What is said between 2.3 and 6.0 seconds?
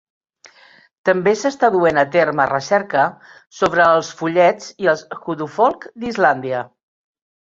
recerca sobre els follets i els "Huldufólk"